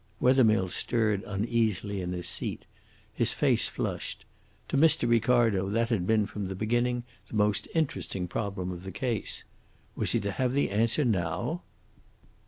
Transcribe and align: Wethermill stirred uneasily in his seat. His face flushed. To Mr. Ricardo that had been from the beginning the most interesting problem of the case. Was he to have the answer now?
Wethermill 0.19 0.69
stirred 0.69 1.21
uneasily 1.27 2.01
in 2.01 2.11
his 2.11 2.27
seat. 2.27 2.65
His 3.13 3.33
face 3.33 3.69
flushed. 3.69 4.25
To 4.69 4.75
Mr. 4.75 5.07
Ricardo 5.07 5.69
that 5.69 5.89
had 5.89 6.07
been 6.07 6.25
from 6.25 6.47
the 6.47 6.55
beginning 6.55 7.03
the 7.27 7.35
most 7.35 7.67
interesting 7.75 8.27
problem 8.27 8.71
of 8.71 8.81
the 8.81 8.91
case. 8.91 9.43
Was 9.95 10.13
he 10.13 10.19
to 10.21 10.31
have 10.31 10.53
the 10.53 10.71
answer 10.71 11.05
now? 11.05 11.61